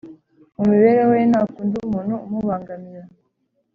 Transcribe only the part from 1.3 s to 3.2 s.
ntakunda umuntu umubangamira